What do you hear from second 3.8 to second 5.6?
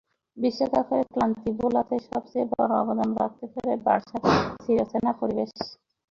বার্সার চিরচেনা পরিবেশ।